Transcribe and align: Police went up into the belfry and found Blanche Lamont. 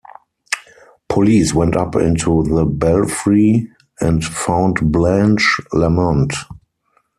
Police 1.09 1.53
went 1.53 1.75
up 1.77 1.95
into 1.95 2.41
the 2.41 2.65
belfry 2.65 3.67
and 3.99 4.25
found 4.25 4.91
Blanche 4.91 5.59
Lamont. 5.73 6.33